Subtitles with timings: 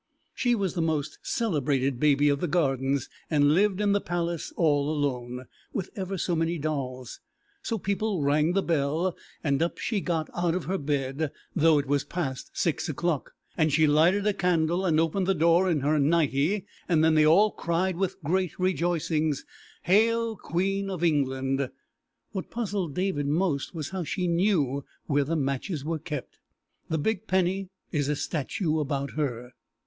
[0.33, 4.89] She was the most celebrated baby of the Gardens, and lived in the palace all
[4.89, 7.19] alone, with ever so many dolls,
[7.61, 11.85] so people rang the bell, and up she got out of her bed, though it
[11.85, 15.99] was past six o'clock, and she lighted a candle and opened the door in her
[15.99, 19.45] nighty, and then they all cried with great rejoicings,
[19.83, 21.69] "Hail, Queen of England!"
[22.31, 26.39] What puzzled David most was how she knew where the matches were kept.
[26.89, 29.51] The Big Penny is a statue about her.